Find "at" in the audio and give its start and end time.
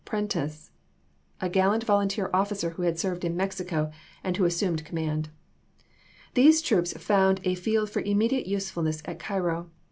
9.05-9.19